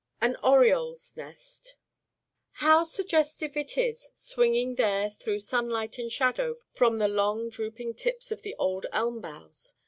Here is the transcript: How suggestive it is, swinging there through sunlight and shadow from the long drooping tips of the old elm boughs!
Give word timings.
How 2.53 2.83
suggestive 2.83 3.55
it 3.55 3.77
is, 3.77 4.09
swinging 4.15 4.73
there 4.73 5.11
through 5.11 5.39
sunlight 5.41 5.99
and 5.99 6.11
shadow 6.11 6.55
from 6.73 6.97
the 6.97 7.07
long 7.07 7.49
drooping 7.49 7.93
tips 7.93 8.31
of 8.31 8.41
the 8.41 8.55
old 8.55 8.87
elm 8.91 9.19
boughs! 9.21 9.75